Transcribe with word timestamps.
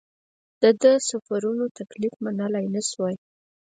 ده 0.61 0.69
د 0.81 0.83
سفرونو 1.07 1.65
تکلیف 1.79 2.13
منلای 2.25 2.65
نه 2.75 2.81
شوای. 2.89 3.15